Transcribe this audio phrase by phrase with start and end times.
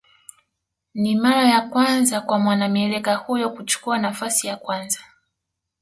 [0.93, 4.99] Ni mara ya kwanza kwa mwanamieleka huyo kuchukua nafasi ya kwanza